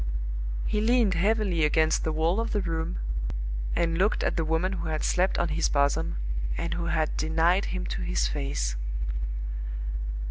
[0.65, 2.97] He leaned heavily against the wall of the room,
[3.75, 6.15] and looked at the woman who had slept on his bosom,
[6.57, 8.75] and who had denied him to his face.